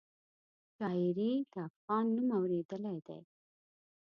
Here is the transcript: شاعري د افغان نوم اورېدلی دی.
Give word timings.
شاعري 0.75 1.31
د 1.51 1.53
افغان 1.69 2.05
نوم 2.15 2.29
اورېدلی 2.39 2.97
دی. 3.07 3.19